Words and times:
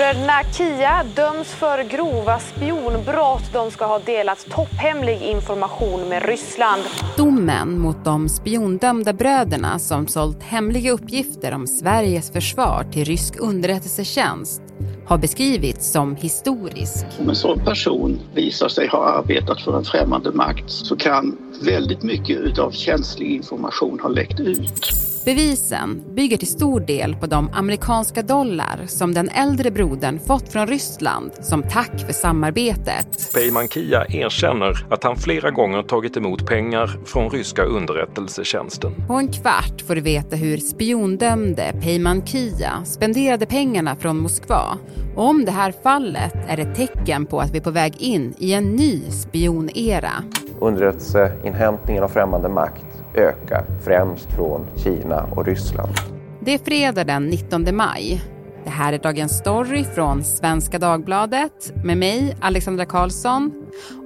Bröderna 0.00 0.42
Kia 0.52 1.04
döms 1.16 1.54
för 1.54 1.82
grova 1.82 2.38
spionbrott. 2.38 3.52
De 3.52 3.70
ska 3.70 3.84
ha 3.84 3.98
delat 3.98 4.46
topphemlig 4.50 5.22
information 5.22 6.08
med 6.08 6.22
Ryssland. 6.22 6.82
Domen 7.16 7.78
mot 7.78 8.04
de 8.04 8.28
spiondömda 8.28 9.12
bröderna 9.12 9.78
som 9.78 10.06
sålt 10.06 10.42
hemliga 10.42 10.92
uppgifter 10.92 11.54
om 11.54 11.66
Sveriges 11.66 12.32
försvar 12.32 12.86
till 12.92 13.04
rysk 13.04 13.34
underrättelsetjänst 13.40 14.62
har 15.06 15.18
beskrivits 15.18 15.92
som 15.92 16.16
historisk. 16.16 17.06
Om 17.18 17.28
en 17.28 17.36
sån 17.36 17.64
person 17.64 18.20
visar 18.34 18.68
sig 18.68 18.88
ha 18.88 19.04
arbetat 19.04 19.60
för 19.60 19.76
en 19.76 19.84
främmande 19.84 20.32
makt 20.32 20.70
så 20.70 20.96
kan 20.96 21.38
väldigt 21.62 22.02
mycket 22.02 22.58
av 22.58 22.70
känslig 22.70 23.30
information 23.30 24.00
ha 24.00 24.08
läckt 24.08 24.40
ut. 24.40 25.09
Bevisen 25.24 26.14
bygger 26.14 26.36
till 26.36 26.48
stor 26.48 26.80
del 26.80 27.16
på 27.16 27.26
de 27.26 27.50
amerikanska 27.52 28.22
dollar 28.22 28.80
som 28.86 29.14
den 29.14 29.28
äldre 29.28 29.70
brodern 29.70 30.18
fått 30.18 30.52
från 30.52 30.66
Ryssland 30.66 31.32
som 31.40 31.62
tack 31.62 32.00
för 32.06 32.12
samarbetet. 32.12 33.34
Peyman 33.34 33.68
Kia 33.68 34.06
erkänner 34.08 34.86
att 34.90 35.04
han 35.04 35.16
flera 35.16 35.50
gånger 35.50 35.82
tagit 35.82 36.16
emot 36.16 36.46
pengar 36.46 37.00
från 37.04 37.30
ryska 37.30 37.62
underrättelsetjänsten. 37.62 38.92
På 39.06 39.14
en 39.14 39.32
kvart 39.32 39.80
får 39.86 39.94
du 39.94 40.00
veta 40.00 40.36
hur 40.36 40.56
spiondömde 40.56 41.74
Peyman 41.82 42.26
Kia 42.26 42.84
spenderade 42.84 43.46
pengarna 43.46 43.96
från 43.96 44.18
Moskva. 44.18 44.78
Och 45.16 45.28
om 45.28 45.44
det 45.44 45.52
här 45.52 45.74
fallet 45.82 46.34
är 46.48 46.58
ett 46.58 46.74
tecken 46.74 47.26
på 47.26 47.40
att 47.40 47.50
vi 47.50 47.58
är 47.58 47.62
på 47.62 47.70
väg 47.70 47.94
in 47.98 48.34
i 48.38 48.52
en 48.52 48.64
ny 48.64 49.00
spionera. 49.10 50.12
Underrättelseinhämtningen 50.60 52.02
av 52.02 52.08
främmande 52.08 52.48
makt 52.48 52.89
öka, 53.14 53.64
främst 53.84 54.32
från 54.32 54.66
Kina 54.76 55.22
och 55.22 55.46
Ryssland. 55.46 55.92
Det 56.40 56.54
är 56.54 56.58
fredag 56.58 57.04
den 57.04 57.26
19 57.26 57.76
maj. 57.76 58.22
Det 58.64 58.70
här 58.70 58.92
är 58.92 58.98
Dagens 58.98 59.38
Story 59.38 59.84
från 59.84 60.24
Svenska 60.24 60.78
Dagbladet 60.78 61.72
med 61.84 61.98
mig, 61.98 62.36
Alexandra 62.40 62.84
Karlsson 62.84 63.52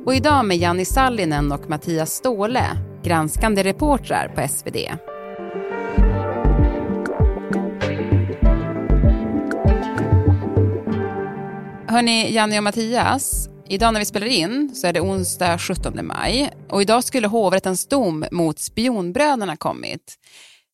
och 0.07 0.15
idag 0.15 0.45
med 0.47 0.57
Janni 0.57 0.85
Sallinen 0.85 1.53
och 1.53 1.71
Mattias 1.71 2.11
Ståhle, 2.11 2.65
granskande 3.03 3.63
reportrar 3.63 4.29
på 4.29 4.49
SvD. 4.49 4.77
Hörni, 11.87 12.33
Janni 12.35 12.59
och 12.59 12.65
Mattias, 12.65 13.49
Idag 13.69 13.93
när 13.93 14.01
vi 14.01 14.07
spelar 14.07 14.27
in 14.27 14.75
så 14.75 14.87
är 14.87 14.93
det 14.93 15.01
onsdag 15.01 15.59
17 15.59 16.07
maj 16.07 16.51
och 16.69 16.83
idag 16.83 17.05
skulle 17.05 17.27
hovrättens 17.27 17.87
dom 17.87 18.25
mot 18.31 18.59
spionbröderna 18.59 19.57
kommit. 19.57 20.15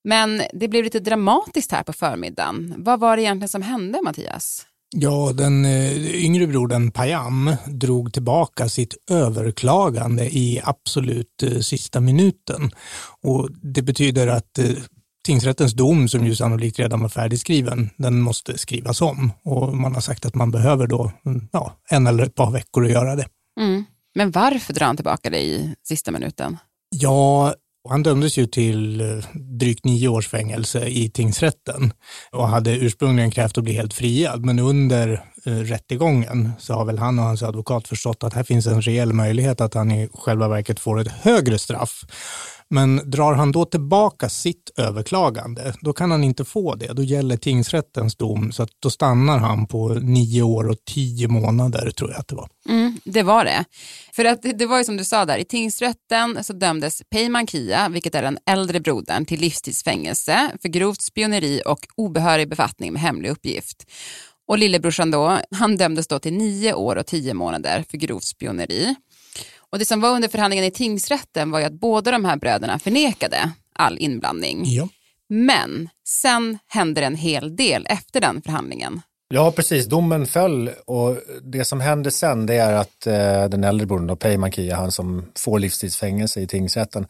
Men 0.05 0.43
det 0.53 0.69
blev 0.69 0.85
lite 0.85 1.01
dramatiskt 1.01 1.73
här 1.73 1.83
på 1.83 1.93
förmiddagen. 1.93 2.75
Vad 2.77 3.01
var 3.01 3.17
det 3.17 3.23
egentligen 3.23 3.49
som 3.49 3.63
hände 3.63 4.01
Mattias? 4.05 4.67
Ja, 4.97 5.33
den 5.35 5.65
eh, 5.65 6.25
yngre 6.25 6.47
brodern 6.47 6.91
Payam 6.91 7.57
drog 7.67 8.13
tillbaka 8.13 8.69
sitt 8.69 8.95
överklagande 9.11 10.25
i 10.25 10.61
absolut 10.65 11.43
eh, 11.43 11.59
sista 11.59 12.01
minuten. 12.01 12.71
Och 13.23 13.49
det 13.63 13.83
betyder 13.83 14.27
att 14.27 14.59
eh, 14.59 14.67
tingsrättens 15.25 15.73
dom, 15.73 16.09
som 16.09 16.27
ju 16.27 16.37
sannolikt 16.37 16.79
redan 16.79 17.01
var 17.01 17.09
färdigskriven, 17.09 17.91
den 17.97 18.21
måste 18.21 18.59
skrivas 18.59 19.01
om. 19.01 19.33
Och 19.45 19.77
man 19.77 19.95
har 19.95 20.01
sagt 20.01 20.27
att 20.27 20.35
man 20.35 20.51
behöver 20.51 20.87
då 20.87 21.13
mm, 21.27 21.49
ja, 21.53 21.77
en 21.91 22.07
eller 22.07 22.25
ett 22.25 22.35
par 22.35 22.51
veckor 22.51 22.85
att 22.85 22.91
göra 22.91 23.17
det. 23.17 23.27
Mm. 23.61 23.85
Men 24.15 24.31
varför 24.31 24.73
drar 24.73 24.87
han 24.87 24.97
tillbaka 24.97 25.31
det 25.31 25.41
i 25.41 25.75
sista 25.83 26.11
minuten? 26.11 26.57
Ja, 26.91 27.55
han 27.89 28.03
dömdes 28.03 28.39
ju 28.39 28.47
till 28.47 29.01
eh, 29.01 29.25
drygt 29.35 29.85
nio 29.85 30.09
års 30.09 30.29
fängelse 30.29 30.87
i 30.87 31.11
tingsrätten 31.11 31.93
och 32.33 32.49
hade 32.49 32.77
ursprungligen 32.77 33.31
krävt 33.31 33.59
att 33.59 33.65
bli 33.65 33.73
helt 33.73 33.95
friad. 33.95 34.45
Men 34.45 34.59
under 34.59 35.25
eh, 35.45 35.53
rättegången 35.53 36.53
så 36.59 36.75
har 36.75 36.85
väl 36.85 36.99
han 36.99 37.19
och 37.19 37.25
hans 37.25 37.43
advokat 37.43 37.89
förstått 37.89 38.25
att 38.25 38.35
här 38.35 38.43
finns 38.43 38.67
en 38.67 38.83
reell 38.83 39.13
möjlighet 39.13 39.61
att 39.61 39.75
han 39.75 39.91
i 39.91 40.09
själva 40.15 40.49
verket 40.49 40.81
får 40.81 41.01
ett 41.01 41.13
högre 41.13 41.59
straff. 41.59 42.05
Men 42.73 43.11
drar 43.11 43.33
han 43.33 43.53
då 43.53 43.65
tillbaka 43.65 44.29
sitt 44.29 44.71
överklagande, 44.77 45.75
då 45.81 45.93
kan 45.93 46.11
han 46.11 46.25
inte 46.25 46.45
få 46.45 46.75
det. 46.75 46.93
Då 46.93 47.03
gäller 47.03 47.37
tingsrättens 47.37 48.17
dom, 48.17 48.53
så 48.53 48.63
att 48.63 48.71
då 48.79 48.91
stannar 48.91 49.39
han 49.39 49.67
på 49.67 49.89
nio 49.89 50.43
år 50.43 50.69
och 50.69 50.77
tio 50.87 51.29
månader, 51.29 51.91
tror 51.91 52.11
jag 52.11 52.21
att 52.21 52.29
det 52.29 52.35
var. 52.35 52.49
Mm, 52.69 53.01
det 53.05 53.23
var 53.23 53.45
det. 53.45 53.65
För 54.13 54.25
att 54.25 54.43
det 54.43 54.67
var 54.67 54.79
ju 54.79 54.85
som 54.85 54.97
du 54.97 55.05
sa 55.05 55.25
där, 55.25 55.39
i 55.39 55.45
tingsrätten 55.45 56.45
så 56.45 56.53
dömdes 56.53 57.03
Peyman 57.11 57.47
Kia, 57.47 57.89
vilket 57.89 58.15
är 58.15 58.23
den 58.23 58.39
äldre 58.47 58.81
brodern, 58.81 59.27
till 59.27 59.41
livstidsfängelse 59.41 60.51
för 60.63 60.69
grovt 60.69 61.03
spioneri 61.03 61.63
och 61.67 61.87
obehörig 61.97 62.49
befattning 62.49 62.93
med 62.93 63.03
hemlig 63.03 63.31
uppgift. 63.31 63.87
Och 64.49 64.59
lillebrorsan 64.59 65.11
då, 65.11 65.39
han 65.51 65.77
dömdes 65.77 66.07
då 66.07 66.19
till 66.19 66.33
nio 66.33 66.75
år 66.75 66.97
och 66.97 67.07
tio 67.07 67.35
månader 67.35 67.85
för 67.91 67.99
grovt 67.99 68.25
spioneri. 68.25 68.95
Och 69.73 69.79
det 69.79 69.85
som 69.85 70.01
var 70.01 70.15
under 70.15 70.29
förhandlingen 70.29 70.65
i 70.65 70.71
tingsrätten 70.71 71.51
var 71.51 71.59
ju 71.59 71.65
att 71.65 71.81
båda 71.81 72.11
de 72.11 72.25
här 72.25 72.37
bröderna 72.37 72.79
förnekade 72.79 73.53
all 73.75 73.99
inblandning. 73.99 74.63
Ja. 74.65 74.89
Men 75.29 75.89
sen 76.09 76.59
hände 76.67 77.05
en 77.05 77.17
hel 77.17 77.57
del 77.57 77.87
efter 77.89 78.21
den 78.21 78.43
förhandlingen. 78.43 79.03
Ja, 79.35 79.53
precis. 79.53 79.87
Domen 79.87 80.27
föll 80.27 80.71
och 80.87 81.17
det 81.43 81.65
som 81.65 81.81
hände 81.81 82.11
sen 82.11 82.47
det 82.47 82.55
är 82.55 82.73
att 82.73 83.07
eh, 83.07 83.49
den 83.49 83.65
äldre 83.65 83.87
brodern, 83.87 84.17
Peyman 84.17 84.53
Kia, 84.53 84.77
han 84.77 84.93
som 84.93 85.25
får 85.39 85.59
livstidsfängelse 85.59 86.41
i 86.41 86.47
tingsrätten, 86.47 87.07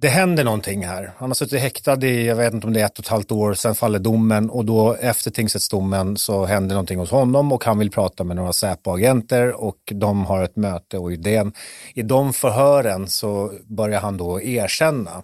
det 0.00 0.08
händer 0.08 0.44
någonting 0.44 0.86
här. 0.86 1.12
Han 1.16 1.30
har 1.30 1.34
suttit 1.34 1.60
häktad 1.60 2.06
i, 2.06 2.26
jag 2.26 2.36
vet 2.36 2.54
inte 2.54 2.66
om 2.66 2.72
det 2.72 2.80
är 2.80 2.84
ett 2.84 2.98
och 2.98 3.04
ett 3.04 3.08
halvt 3.08 3.32
år, 3.32 3.54
sen 3.54 3.74
faller 3.74 3.98
domen 3.98 4.50
och 4.50 4.64
då 4.64 4.94
efter 4.94 5.30
tingsrättsdomen 5.30 6.16
så 6.16 6.44
händer 6.44 6.74
någonting 6.74 6.98
hos 6.98 7.10
honom 7.10 7.52
och 7.52 7.64
han 7.64 7.78
vill 7.78 7.90
prata 7.90 8.24
med 8.24 8.36
några 8.36 8.52
Säpo-agenter 8.52 9.52
och 9.52 9.76
de 9.94 10.26
har 10.26 10.42
ett 10.42 10.56
möte 10.56 10.98
och 10.98 11.12
i, 11.12 11.16
den, 11.16 11.52
i 11.94 12.02
de 12.02 12.32
förhören 12.32 13.08
så 13.08 13.52
börjar 13.64 14.00
han 14.00 14.16
då 14.16 14.40
erkänna 14.40 15.22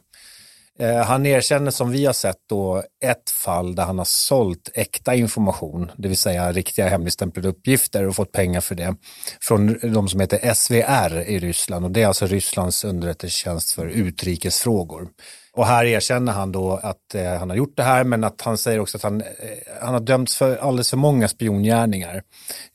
Eh, 0.79 0.97
han 0.97 1.27
erkänner 1.27 1.71
som 1.71 1.91
vi 1.91 2.07
har 2.07 2.13
sett 2.13 2.37
då 2.49 2.83
ett 3.05 3.31
fall 3.31 3.75
där 3.75 3.85
han 3.85 3.99
har 3.99 4.05
sålt 4.05 4.71
äkta 4.75 5.15
information, 5.15 5.91
det 5.97 6.09
vill 6.09 6.17
säga 6.17 6.53
riktiga 6.53 6.89
hemligstämplade 6.89 7.49
uppgifter 7.49 8.07
och 8.07 8.17
fått 8.17 8.33
pengar 8.33 8.61
för 8.61 8.75
det 8.75 8.95
från 9.41 9.79
de 9.93 10.09
som 10.09 10.21
heter 10.21 10.55
SVR 10.55 11.29
i 11.29 11.39
Ryssland 11.39 11.85
och 11.85 11.91
det 11.91 12.03
är 12.03 12.07
alltså 12.07 12.27
Rysslands 12.27 12.85
underrättelsetjänst 12.85 13.73
för 13.73 13.87
utrikesfrågor. 13.87 15.09
Och 15.57 15.67
här 15.67 15.85
erkänner 15.85 16.33
han 16.33 16.53
då 16.53 16.81
att 16.83 17.15
eh, 17.15 17.35
han 17.39 17.51
har 17.51 17.57
gjort 17.57 17.77
det 17.77 17.83
här 17.83 18.05
men 18.05 18.25
att 18.25 18.41
han 18.41 18.59
säger 18.59 18.81
också 18.81 18.97
att 18.97 19.03
han, 19.03 19.21
eh, 19.21 19.27
han 19.81 19.93
har 19.93 20.01
dömts 20.01 20.37
för 20.37 20.57
alldeles 20.57 20.91
för 20.91 20.97
många 20.97 21.29
spiongärningar, 21.29 22.23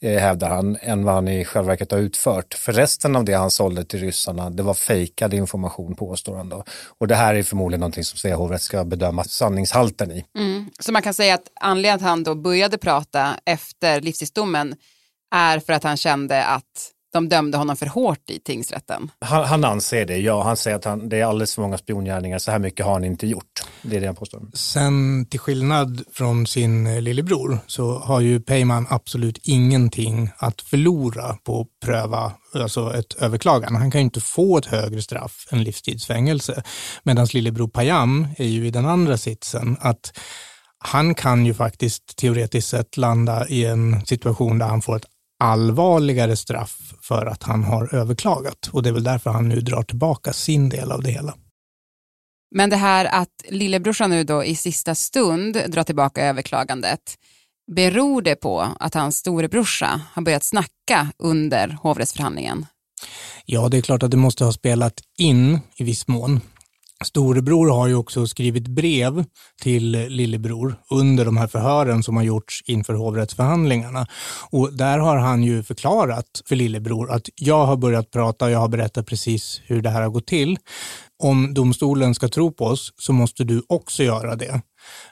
eh, 0.01 0.19
hävdar 0.19 0.49
han, 0.49 0.77
än 0.81 1.03
vad 1.03 1.13
han 1.13 1.27
i 1.27 1.45
själva 1.45 1.67
verket 1.67 1.91
har 1.91 1.99
utfört. 1.99 2.53
För 2.53 2.73
resten 2.73 3.15
av 3.15 3.25
det 3.25 3.33
han 3.33 3.51
sålde 3.51 3.85
till 3.85 3.99
ryssarna, 3.99 4.49
det 4.49 4.63
var 4.63 4.73
fejkad 4.73 5.33
information 5.33 5.95
påstår 5.95 6.37
han 6.37 6.49
då. 6.49 6.63
Och 6.99 7.07
det 7.07 7.15
här 7.15 7.35
är 7.35 7.43
förmodligen 7.43 7.79
någonting 7.79 8.03
som 8.03 8.17
Svea 8.17 8.35
hovrätt 8.35 8.61
ska 8.61 8.85
bedöma 8.85 9.23
sanningshalten 9.23 10.11
i. 10.11 10.25
Mm. 10.37 10.69
Så 10.79 10.91
man 10.91 11.01
kan 11.01 11.13
säga 11.13 11.33
att 11.33 11.47
anledningen 11.61 11.95
att 11.95 12.01
han 12.01 12.23
då 12.23 12.35
började 12.35 12.77
prata 12.77 13.35
efter 13.45 14.01
livstidsdomen 14.01 14.75
är 15.35 15.59
för 15.59 15.73
att 15.73 15.83
han 15.83 15.97
kände 15.97 16.45
att 16.45 16.91
de 17.11 17.29
dömde 17.29 17.57
honom 17.57 17.77
för 17.77 17.85
hårt 17.85 18.29
i 18.29 18.39
tingsrätten. 18.39 19.11
Han, 19.19 19.45
han 19.45 19.63
anser 19.63 20.05
det, 20.05 20.17
ja. 20.17 20.43
Han 20.43 20.57
säger 20.57 20.77
att 20.77 20.85
han, 20.85 21.09
det 21.09 21.19
är 21.19 21.25
alldeles 21.25 21.55
för 21.55 21.61
många 21.61 21.77
spiongärningar, 21.77 22.39
så 22.39 22.51
här 22.51 22.59
mycket 22.59 22.85
har 22.85 22.93
han 22.93 23.03
inte 23.03 23.27
gjort. 23.27 23.63
Det 23.81 23.95
är 23.95 24.01
det 24.01 24.05
han 24.05 24.15
påstår. 24.15 24.41
Sen 24.53 25.25
till 25.25 25.39
skillnad 25.39 26.03
från 26.13 26.47
sin 26.47 26.87
eh, 26.87 27.01
lillebror 27.01 27.59
så 27.67 27.99
har 27.99 28.19
ju 28.19 28.39
Peyman 28.39 28.87
absolut 28.89 29.39
ingenting 29.43 30.29
att 30.37 30.61
förlora 30.61 31.37
på 31.43 31.61
att 31.61 31.67
pröva 31.85 32.33
alltså 32.53 32.93
ett 32.93 33.13
överklagande. 33.13 33.79
Han 33.79 33.91
kan 33.91 34.01
ju 34.01 34.05
inte 34.05 34.21
få 34.21 34.57
ett 34.57 34.65
högre 34.65 35.01
straff 35.01 35.47
än 35.51 35.63
livstidsfängelse. 35.63 36.63
Medan 37.03 37.27
lillebror 37.33 37.67
Payam 37.67 38.27
är 38.37 38.47
ju 38.47 38.67
i 38.67 38.71
den 38.71 38.85
andra 38.85 39.17
sitsen 39.17 39.77
att 39.79 40.11
han 40.83 41.15
kan 41.15 41.45
ju 41.45 41.53
faktiskt 41.53 42.15
teoretiskt 42.17 42.69
sett 42.69 42.97
landa 42.97 43.47
i 43.47 43.65
en 43.65 44.05
situation 44.05 44.59
där 44.59 44.65
han 44.65 44.81
får 44.81 44.95
ett 44.95 45.05
allvarligare 45.41 46.35
straff 46.35 46.93
för 47.01 47.25
att 47.25 47.43
han 47.43 47.63
har 47.63 47.95
överklagat. 47.95 48.69
Och 48.71 48.83
det 48.83 48.89
är 48.89 48.93
väl 48.93 49.03
därför 49.03 49.29
han 49.29 49.49
nu 49.49 49.61
drar 49.61 49.83
tillbaka 49.83 50.33
sin 50.33 50.69
del 50.69 50.91
av 50.91 51.03
det 51.03 51.11
hela. 51.11 51.33
Men 52.55 52.69
det 52.69 52.75
här 52.75 53.05
att 53.05 53.45
lillebrorsan 53.49 54.09
nu 54.09 54.23
då 54.23 54.43
i 54.43 54.55
sista 54.55 54.95
stund 54.95 55.57
drar 55.67 55.83
tillbaka 55.83 56.25
överklagandet, 56.25 57.15
beror 57.71 58.21
det 58.21 58.35
på 58.35 58.67
att 58.79 58.93
hans 58.93 59.17
storebrorsa 59.17 60.01
har 60.13 60.21
börjat 60.21 60.43
snacka 60.43 61.07
under 61.17 61.77
hovrättsförhandlingen? 61.81 62.65
Ja, 63.45 63.69
det 63.69 63.77
är 63.77 63.81
klart 63.81 64.03
att 64.03 64.11
det 64.11 64.17
måste 64.17 64.45
ha 64.45 64.51
spelat 64.51 65.01
in 65.17 65.59
i 65.75 65.83
viss 65.83 66.07
mån. 66.07 66.41
Storebror 67.03 67.69
har 67.69 67.87
ju 67.87 67.95
också 67.95 68.27
skrivit 68.27 68.67
brev 68.67 69.25
till 69.61 69.91
lillebror 69.91 70.75
under 70.89 71.25
de 71.25 71.37
här 71.37 71.47
förhören 71.47 72.03
som 72.03 72.15
har 72.15 72.23
gjorts 72.23 72.63
inför 72.65 72.93
hovrättsförhandlingarna. 72.93 74.07
Och 74.49 74.73
där 74.73 74.99
har 74.99 75.17
han 75.17 75.43
ju 75.43 75.63
förklarat 75.63 76.41
för 76.45 76.55
lillebror 76.55 77.11
att 77.11 77.29
jag 77.35 77.65
har 77.65 77.77
börjat 77.77 78.11
prata 78.11 78.45
och 78.45 78.51
jag 78.51 78.59
har 78.59 78.69
berättat 78.69 79.05
precis 79.05 79.61
hur 79.65 79.81
det 79.81 79.89
här 79.89 80.01
har 80.01 80.09
gått 80.09 80.27
till. 80.27 80.57
Om 81.23 81.53
domstolen 81.53 82.15
ska 82.15 82.27
tro 82.27 82.51
på 82.51 82.65
oss 82.65 82.93
så 82.97 83.13
måste 83.13 83.43
du 83.43 83.63
också 83.69 84.03
göra 84.03 84.35
det. 84.35 84.61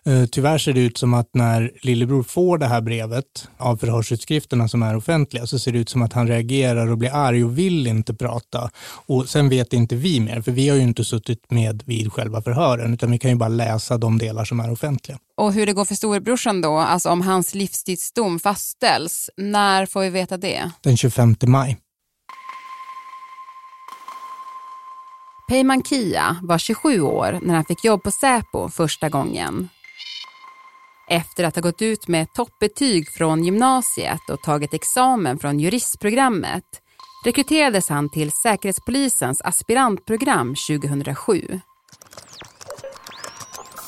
Eh, 0.05 0.25
tyvärr 0.25 0.57
ser 0.57 0.73
det 0.73 0.79
ut 0.79 0.97
som 0.97 1.13
att 1.13 1.29
när 1.33 1.71
lillebror 1.81 2.23
får 2.23 2.57
det 2.57 2.65
här 2.65 2.81
brevet 2.81 3.47
av 3.57 3.77
förhörsutskrifterna 3.77 4.67
som 4.67 4.83
är 4.83 4.95
offentliga 4.95 5.47
så 5.47 5.59
ser 5.59 5.71
det 5.71 5.79
ut 5.79 5.89
som 5.89 6.01
att 6.01 6.13
han 6.13 6.27
reagerar 6.27 6.87
och 6.91 6.97
blir 6.97 7.15
arg 7.15 7.43
och 7.43 7.57
vill 7.57 7.87
inte 7.87 8.13
prata. 8.13 8.71
Och 9.05 9.29
sen 9.29 9.49
vet 9.49 9.73
inte 9.73 9.95
vi 9.95 10.19
mer, 10.19 10.41
för 10.41 10.51
vi 10.51 10.69
har 10.69 10.75
ju 10.75 10.83
inte 10.83 11.03
suttit 11.03 11.51
med 11.51 11.83
vid 11.85 12.13
själva 12.13 12.41
förhören, 12.41 12.93
utan 12.93 13.11
vi 13.11 13.19
kan 13.19 13.31
ju 13.31 13.37
bara 13.37 13.49
läsa 13.49 13.97
de 13.97 14.17
delar 14.17 14.45
som 14.45 14.59
är 14.59 14.71
offentliga. 14.71 15.17
Och 15.37 15.53
hur 15.53 15.65
det 15.65 15.73
går 15.73 15.85
för 15.85 15.95
storebrorsan 15.95 16.61
då, 16.61 16.77
alltså 16.77 17.09
om 17.09 17.21
hans 17.21 17.55
livstidsdom 17.55 18.39
fastställs, 18.39 19.29
när 19.37 19.85
får 19.85 20.01
vi 20.01 20.09
veta 20.09 20.37
det? 20.37 20.71
Den 20.81 20.97
25 20.97 21.35
maj. 21.47 21.77
Peyman 25.49 25.83
Kia 25.83 26.37
var 26.43 26.57
27 26.57 27.01
år 27.01 27.39
när 27.41 27.55
han 27.55 27.65
fick 27.65 27.83
jobb 27.85 28.03
på 28.03 28.11
Säpo 28.11 28.69
första 28.69 29.09
gången. 29.09 29.69
Efter 31.09 31.43
att 31.43 31.55
ha 31.55 31.61
gått 31.61 31.81
ut 31.81 32.07
med 32.07 32.33
toppbetyg 32.33 33.09
från 33.09 33.43
gymnasiet 33.43 34.29
och 34.29 34.41
tagit 34.41 34.73
examen 34.73 35.39
från 35.39 35.59
juristprogrammet 35.59 36.63
rekryterades 37.25 37.89
han 37.89 38.09
till 38.09 38.31
Säkerhetspolisens 38.31 39.41
aspirantprogram 39.41 40.55
2007. 40.55 41.59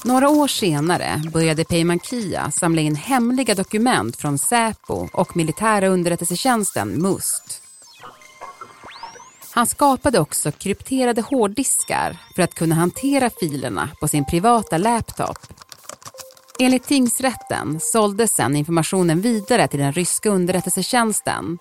Några 0.06 0.30
år 0.30 0.48
senare 0.48 1.22
började 1.34 1.64
Peyman 1.66 2.00
Kia 2.00 2.52
samla 2.52 2.82
in 2.82 2.96
hemliga 2.96 3.56
dokument 3.56 4.18
från 4.18 4.38
Säpo 4.38 5.08
och 5.14 5.38
militära 5.38 5.88
underrättelsetjänsten 5.88 7.02
MUST. 7.02 7.71
Han 9.54 9.68
skapade 9.68 10.20
också 10.20 10.52
krypterade 10.52 11.22
hårddiskar 11.22 12.18
för 12.36 12.44
att 12.44 12.54
kunna 12.54 12.76
hantera 12.76 13.30
filerna 13.40 13.90
på 14.02 14.08
sin 14.08 14.26
privata 14.26 14.78
laptop. 14.78 15.38
Enligt 16.60 16.84
tingsrätten 16.84 17.80
såldes 17.80 18.32
sedan 18.36 18.56
informationen 18.56 19.22
vidare 19.22 19.68
till 19.68 19.80
den 19.80 19.92
ryska 19.92 20.30
underrättelsetjänsten. 20.30 21.58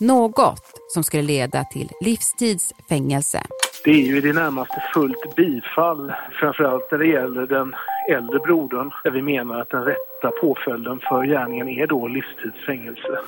Något 0.00 0.80
som 0.88 1.04
skulle 1.04 1.22
leda 1.22 1.64
till 1.64 1.90
livstidsfängelse. 2.00 3.42
Det 3.84 3.90
är 3.90 4.06
ju 4.06 4.16
i 4.16 4.20
det 4.20 4.32
närmaste 4.32 4.82
fullt 4.94 5.36
bifall, 5.36 6.12
framförallt 6.40 6.90
när 6.90 6.98
det 6.98 7.06
gäller 7.06 7.46
den 7.46 7.74
äldre 8.10 8.38
brodern, 8.38 8.90
där 9.04 9.10
vi 9.10 9.22
menar 9.22 9.60
att 9.60 9.70
den 9.70 9.84
rätta 9.84 10.30
påföljden 10.40 11.00
för 11.08 11.24
gärningen 11.24 11.68
är 11.68 11.86
då 11.86 12.08
livstidsfängelse. 12.08 13.18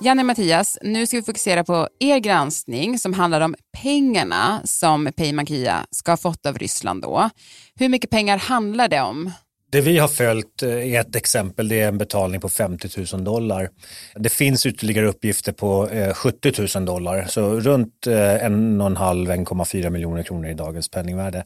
Janne 0.00 0.22
och 0.22 0.26
Mattias, 0.26 0.78
nu 0.82 1.06
ska 1.06 1.16
vi 1.16 1.22
fokusera 1.22 1.64
på 1.64 1.88
er 1.98 2.18
granskning 2.18 2.98
som 2.98 3.12
handlar 3.12 3.40
om 3.40 3.54
pengarna 3.82 4.60
som 4.64 5.08
Peyman 5.16 5.46
Kia 5.46 5.86
ska 5.90 6.12
ha 6.12 6.16
fått 6.16 6.46
av 6.46 6.58
Ryssland 6.58 7.02
då. 7.02 7.30
Hur 7.74 7.88
mycket 7.88 8.10
pengar 8.10 8.38
handlar 8.38 8.88
det 8.88 9.00
om? 9.00 9.32
Det 9.70 9.80
vi 9.80 9.98
har 9.98 10.08
följt 10.08 10.62
eh, 10.62 10.94
är 10.94 11.00
ett 11.00 11.16
exempel, 11.16 11.68
det 11.68 11.80
är 11.80 11.88
en 11.88 11.98
betalning 11.98 12.40
på 12.40 12.48
50 12.48 12.88
000 13.12 13.24
dollar. 13.24 13.68
Det 14.14 14.28
finns 14.28 14.66
ytterligare 14.66 15.06
uppgifter 15.06 15.52
på 15.52 15.88
eh, 15.88 16.14
70 16.14 16.78
000 16.78 16.84
dollar, 16.84 17.24
så 17.28 17.60
runt 17.60 18.06
eh, 18.06 18.44
en 18.44 18.80
och 18.80 18.86
en 18.86 18.96
halv, 18.96 19.30
1,4 19.30 19.90
miljoner 19.90 20.22
kronor 20.22 20.50
i 20.50 20.54
dagens 20.54 20.88
penningvärde. 20.88 21.44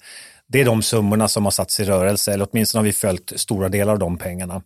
Det 0.52 0.60
är 0.60 0.64
de 0.64 0.82
summorna 0.82 1.28
som 1.28 1.44
har 1.44 1.50
satts 1.50 1.80
i 1.80 1.84
rörelse, 1.84 2.32
eller 2.32 2.48
åtminstone 2.50 2.80
har 2.80 2.84
vi 2.84 2.92
följt 2.92 3.32
stora 3.36 3.68
delar 3.68 3.92
av 3.92 3.98
de 3.98 4.18
pengarna. 4.18 4.62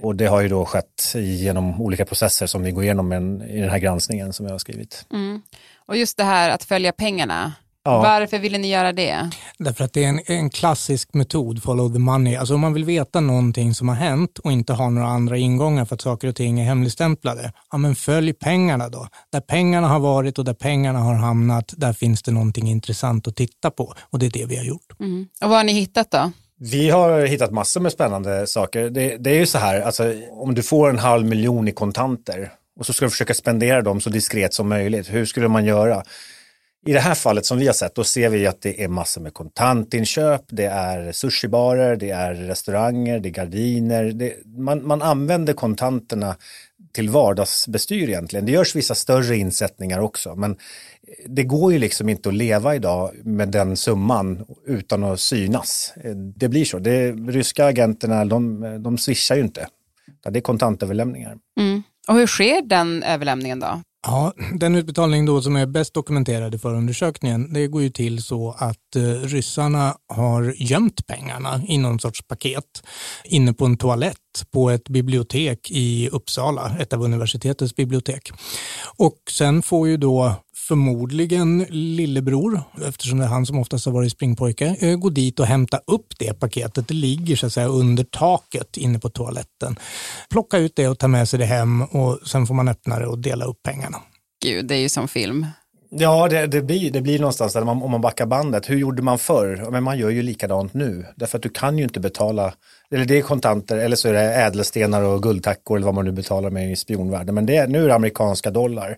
Och 0.00 0.16
det 0.16 0.26
har 0.26 0.40
ju 0.40 0.48
då 0.48 0.64
skett 0.64 1.12
genom 1.14 1.80
olika 1.80 2.04
processer 2.04 2.46
som 2.46 2.62
vi 2.62 2.70
går 2.70 2.84
igenom 2.84 3.12
i 3.42 3.60
den 3.60 3.70
här 3.70 3.78
granskningen 3.78 4.32
som 4.32 4.46
jag 4.46 4.52
har 4.52 4.58
skrivit. 4.58 5.06
Mm. 5.12 5.42
Och 5.86 5.96
just 5.96 6.16
det 6.16 6.24
här 6.24 6.50
att 6.50 6.64
följa 6.64 6.92
pengarna, 6.92 7.52
Ja. 7.84 8.00
Varför 8.00 8.38
ville 8.38 8.58
ni 8.58 8.70
göra 8.70 8.92
det? 8.92 9.30
Därför 9.58 9.84
att 9.84 9.92
det 9.92 10.04
är 10.04 10.08
en, 10.08 10.20
en, 10.26 10.50
klassisk 10.50 11.14
metod, 11.14 11.62
follow 11.62 11.92
the 11.92 11.98
money. 11.98 12.36
Alltså 12.36 12.54
om 12.54 12.60
man 12.60 12.74
vill 12.74 12.84
veta 12.84 13.20
någonting 13.20 13.74
som 13.74 13.88
har 13.88 13.96
hänt 13.96 14.38
och 14.38 14.52
inte 14.52 14.72
har 14.72 14.90
några 14.90 15.08
andra 15.08 15.36
ingångar 15.36 15.84
för 15.84 15.94
att 15.94 16.00
saker 16.00 16.28
och 16.28 16.36
ting 16.36 16.60
är 16.60 16.64
hemligstämplade, 16.64 17.52
ja 17.70 17.78
men 17.78 17.94
följ 17.94 18.32
pengarna 18.32 18.88
då. 18.88 19.08
Där 19.32 19.40
pengarna 19.40 19.88
har 19.88 20.00
varit 20.00 20.38
och 20.38 20.44
där 20.44 20.54
pengarna 20.54 20.98
har 20.98 21.14
hamnat, 21.14 21.74
där 21.76 21.92
finns 21.92 22.22
det 22.22 22.32
någonting 22.32 22.68
intressant 22.68 23.28
att 23.28 23.36
titta 23.36 23.70
på 23.70 23.94
och 24.00 24.18
det 24.18 24.26
är 24.26 24.30
det 24.30 24.46
vi 24.46 24.56
har 24.56 24.64
gjort. 24.64 25.00
Mm. 25.00 25.28
Och 25.42 25.48
vad 25.48 25.58
har 25.58 25.64
ni 25.64 25.72
hittat 25.72 26.10
då? 26.10 26.32
Vi 26.58 26.90
har 26.90 27.26
hittat 27.26 27.50
massor 27.50 27.80
med 27.80 27.92
spännande 27.92 28.46
saker. 28.46 28.90
Det, 28.90 29.16
det 29.16 29.30
är 29.30 29.38
ju 29.38 29.46
så 29.46 29.58
här, 29.58 29.80
alltså, 29.80 30.14
om 30.30 30.54
du 30.54 30.62
får 30.62 30.90
en 30.90 30.98
halv 30.98 31.26
miljon 31.26 31.68
i 31.68 31.72
kontanter 31.72 32.52
och 32.78 32.86
så 32.86 32.92
ska 32.92 33.06
du 33.06 33.10
försöka 33.10 33.34
spendera 33.34 33.82
dem 33.82 34.00
så 34.00 34.10
diskret 34.10 34.54
som 34.54 34.68
möjligt. 34.68 35.12
Hur 35.12 35.24
skulle 35.24 35.48
man 35.48 35.64
göra? 35.64 36.02
I 36.86 36.92
det 36.92 37.00
här 37.00 37.14
fallet 37.14 37.46
som 37.46 37.58
vi 37.58 37.66
har 37.66 37.74
sett, 37.74 37.94
då 37.94 38.04
ser 38.04 38.28
vi 38.28 38.46
att 38.46 38.60
det 38.60 38.84
är 38.84 38.88
massor 38.88 39.20
med 39.20 39.34
kontantinköp, 39.34 40.42
det 40.48 40.64
är 40.64 41.12
sushibarer, 41.12 41.96
det 41.96 42.10
är 42.10 42.34
restauranger, 42.34 43.20
det 43.20 43.28
är 43.28 43.30
gardiner. 43.30 44.04
Det, 44.04 44.34
man, 44.46 44.86
man 44.86 45.02
använder 45.02 45.52
kontanterna 45.52 46.36
till 46.92 47.08
vardagsbestyr 47.08 48.08
egentligen. 48.08 48.46
Det 48.46 48.52
görs 48.52 48.76
vissa 48.76 48.94
större 48.94 49.36
insättningar 49.36 49.98
också, 50.00 50.34
men 50.34 50.56
det 51.26 51.42
går 51.42 51.72
ju 51.72 51.78
liksom 51.78 52.08
inte 52.08 52.28
att 52.28 52.34
leva 52.34 52.74
idag 52.74 53.10
med 53.24 53.48
den 53.48 53.76
summan 53.76 54.46
utan 54.66 55.04
att 55.04 55.20
synas. 55.20 55.94
Det 56.14 56.48
blir 56.48 56.64
så. 56.64 56.78
Det, 56.78 57.12
ryska 57.12 57.66
agenterna, 57.66 58.24
de, 58.24 58.60
de 58.82 58.98
swishar 58.98 59.36
ju 59.36 59.42
inte. 59.42 59.66
Det 60.30 60.38
är 60.38 60.42
kontantöverlämningar. 60.42 61.36
Mm. 61.60 61.82
Och 62.08 62.14
hur 62.14 62.26
sker 62.26 62.62
den 62.62 63.02
överlämningen 63.02 63.60
då? 63.60 63.82
Ja, 64.02 64.32
den 64.52 64.74
utbetalning 64.74 65.26
då 65.26 65.42
som 65.42 65.56
är 65.56 65.66
bäst 65.66 65.94
dokumenterad 65.94 66.54
i 66.54 66.58
förundersökningen, 66.58 67.52
det 67.52 67.66
går 67.66 67.82
ju 67.82 67.90
till 67.90 68.22
så 68.22 68.54
att 68.58 68.96
eh, 68.96 69.02
ryssarna 69.02 69.96
har 70.08 70.54
gömt 70.56 71.06
pengarna 71.06 71.62
i 71.68 71.78
någon 71.78 72.00
sorts 72.00 72.22
paket 72.22 72.82
inne 73.24 73.52
på 73.52 73.64
en 73.64 73.76
toalett 73.76 74.16
på 74.52 74.70
ett 74.70 74.88
bibliotek 74.88 75.70
i 75.70 76.08
Uppsala, 76.08 76.76
ett 76.80 76.92
av 76.92 77.02
universitetets 77.02 77.76
bibliotek. 77.76 78.30
Och 78.96 79.18
sen 79.30 79.62
får 79.62 79.88
ju 79.88 79.96
då 79.96 80.34
förmodligen 80.70 81.66
lillebror, 81.70 82.62
eftersom 82.88 83.18
det 83.18 83.24
är 83.24 83.28
han 83.28 83.46
som 83.46 83.58
oftast 83.58 83.86
har 83.86 83.92
varit 83.92 84.12
springpojke, 84.12 84.76
eh, 84.80 84.96
gå 84.96 85.10
dit 85.10 85.40
och 85.40 85.46
hämta 85.46 85.80
upp 85.86 86.06
det 86.18 86.40
paketet. 86.40 86.88
Det 86.88 86.94
ligger 86.94 87.36
så 87.36 87.46
att 87.46 87.52
säga 87.52 87.66
under 87.66 88.04
taket 88.04 88.76
inne 88.76 88.98
på 88.98 89.08
toaletten. 89.08 89.76
Plocka 90.30 90.58
ut 90.58 90.72
det 90.76 90.88
och 90.88 90.98
ta 90.98 91.08
med 91.08 91.28
sig 91.28 91.38
det 91.38 91.44
hem 91.44 91.82
och 91.82 92.18
sen 92.26 92.46
får 92.46 92.54
man 92.54 92.68
öppna 92.68 92.98
det 92.98 93.06
och 93.06 93.18
dela 93.18 93.44
upp 93.44 93.62
pengarna. 93.62 93.98
Gud, 94.44 94.66
det 94.66 94.74
är 94.74 94.78
ju 94.78 94.88
som 94.88 95.08
film. 95.08 95.46
Ja, 95.90 96.28
det, 96.28 96.46
det, 96.46 96.62
blir, 96.62 96.90
det 96.90 97.00
blir 97.00 97.18
någonstans 97.18 97.52
där 97.52 97.64
man, 97.64 97.82
om 97.82 97.90
man 97.90 98.00
backar 98.00 98.26
bandet. 98.26 98.70
Hur 98.70 98.76
gjorde 98.76 99.02
man 99.02 99.18
förr? 99.18 99.70
Men 99.70 99.82
man 99.82 99.98
gör 99.98 100.10
ju 100.10 100.22
likadant 100.22 100.74
nu. 100.74 101.06
Därför 101.16 101.38
att 101.38 101.42
du 101.42 101.48
kan 101.48 101.78
ju 101.78 101.84
inte 101.84 102.00
betala, 102.00 102.54
eller 102.90 103.04
det 103.04 103.18
är 103.18 103.22
kontanter 103.22 103.76
eller 103.76 103.96
så 103.96 104.08
är 104.08 104.12
det 104.12 104.34
ädelstenar 104.34 105.02
och 105.02 105.22
guldtackor 105.22 105.76
eller 105.76 105.86
vad 105.86 105.94
man 105.94 106.04
nu 106.04 106.12
betalar 106.12 106.50
med 106.50 106.72
i 106.72 106.76
spionvärlden. 106.76 107.34
Men 107.34 107.46
det, 107.46 107.66
nu 107.66 107.84
är 107.84 107.88
det 107.88 107.94
amerikanska 107.94 108.50
dollar. 108.50 108.96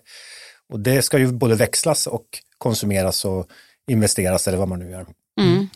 Och 0.73 0.79
det 0.79 1.01
ska 1.01 1.17
ju 1.17 1.31
både 1.31 1.55
växlas 1.55 2.07
och 2.07 2.25
konsumeras 2.57 3.25
och 3.25 3.47
investeras 3.91 4.47
eller 4.47 4.57
vad 4.57 4.67
man 4.67 4.79
nu 4.79 4.91
gör. 4.91 5.05
Mm. 5.41 5.67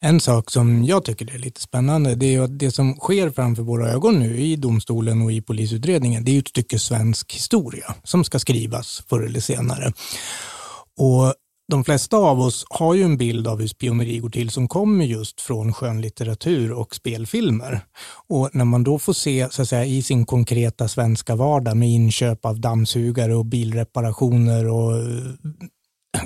En 0.00 0.20
sak 0.20 0.50
som 0.50 0.84
jag 0.84 1.04
tycker 1.04 1.34
är 1.34 1.38
lite 1.38 1.60
spännande, 1.60 2.14
det 2.14 2.26
är 2.26 2.30
ju 2.30 2.44
att 2.44 2.58
det 2.58 2.70
som 2.70 2.94
sker 2.94 3.30
framför 3.30 3.62
våra 3.62 3.88
ögon 3.88 4.18
nu 4.18 4.40
i 4.40 4.56
domstolen 4.56 5.22
och 5.22 5.32
i 5.32 5.42
polisutredningen, 5.42 6.24
det 6.24 6.30
är 6.30 6.32
ju 6.32 6.38
ett 6.38 6.48
stycke 6.48 6.78
svensk 6.78 7.34
historia 7.34 7.94
som 8.04 8.24
ska 8.24 8.38
skrivas 8.38 9.02
förr 9.08 9.26
eller 9.26 9.40
senare. 9.40 9.92
Och 10.98 11.34
de 11.70 11.84
flesta 11.84 12.16
av 12.16 12.40
oss 12.40 12.66
har 12.70 12.94
ju 12.94 13.02
en 13.02 13.16
bild 13.16 13.46
av 13.46 13.60
hur 13.60 13.68
spioneri 13.68 14.18
går 14.18 14.30
till 14.30 14.50
som 14.50 14.68
kommer 14.68 15.04
just 15.04 15.40
från 15.40 15.72
skönlitteratur 15.72 16.72
och 16.72 16.94
spelfilmer. 16.94 17.80
Och 18.28 18.50
när 18.52 18.64
man 18.64 18.84
då 18.84 18.98
får 18.98 19.12
se 19.12 19.48
så 19.50 19.62
att 19.62 19.68
säga, 19.68 19.84
i 19.84 20.02
sin 20.02 20.26
konkreta 20.26 20.88
svenska 20.88 21.36
vardag 21.36 21.76
med 21.76 21.88
inköp 21.88 22.44
av 22.44 22.60
dammsugare 22.60 23.34
och 23.34 23.46
bilreparationer 23.46 24.68
och 24.68 24.92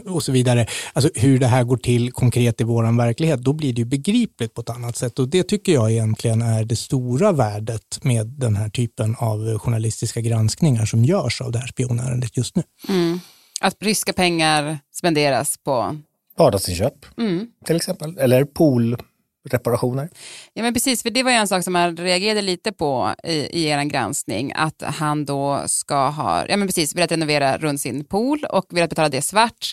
och 0.06 0.22
så 0.22 0.32
vidare, 0.32 0.66
alltså 0.92 1.10
hur 1.14 1.38
det 1.38 1.46
här 1.46 1.64
går 1.64 1.76
till 1.76 2.12
konkret 2.12 2.60
i 2.60 2.64
vår 2.64 2.96
verklighet, 2.98 3.40
då 3.40 3.52
blir 3.52 3.72
det 3.72 3.78
ju 3.78 3.84
begripligt 3.84 4.54
på 4.54 4.60
ett 4.60 4.70
annat 4.70 4.96
sätt. 4.96 5.18
Och 5.18 5.28
det 5.28 5.42
tycker 5.42 5.72
jag 5.72 5.92
egentligen 5.92 6.42
är 6.42 6.64
det 6.64 6.76
stora 6.76 7.32
värdet 7.32 7.98
med 8.02 8.26
den 8.26 8.56
här 8.56 8.68
typen 8.68 9.16
av 9.18 9.58
journalistiska 9.58 10.20
granskningar 10.20 10.86
som 10.86 11.04
görs 11.04 11.40
av 11.40 11.52
det 11.52 11.58
här 11.58 11.66
spionärendet 11.66 12.36
just 12.36 12.56
nu. 12.56 12.62
Mm. 12.88 13.20
Att 13.64 13.83
ryska 13.83 14.12
pengar 14.12 14.78
spenderas 14.92 15.59
på 15.59 15.97
vardagsinköp 16.37 17.18
mm. 17.18 17.47
till 17.64 17.76
exempel, 17.76 18.18
eller 18.18 18.44
poolreparationer. 18.44 20.09
Ja 20.54 20.62
men 20.62 20.75
precis, 20.75 21.02
för 21.02 21.11
det 21.11 21.23
var 21.23 21.30
ju 21.30 21.37
en 21.37 21.49
sak 21.49 21.64
som 21.64 21.73
man 21.73 21.97
reagerade 21.97 22.42
lite 22.42 22.73
på 22.73 23.14
i, 23.25 23.33
i 23.33 23.64
er 23.64 23.85
granskning, 23.85 24.52
att 24.54 24.83
han 24.83 25.25
då 25.25 25.62
ska 25.66 26.09
ha, 26.09 26.47
ja 26.49 26.56
men 26.56 26.68
precis, 26.68 26.94
velat 26.97 27.12
renovera 27.12 27.59
runt 27.59 27.80
sin 27.80 28.04
pool 28.04 28.44
och 28.50 28.66
velat 28.71 28.90
betala 28.90 29.09
det 29.09 29.23
svart 29.23 29.73